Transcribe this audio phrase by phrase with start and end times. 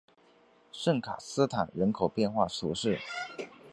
[0.71, 2.99] 圣卡斯坦人口变化图示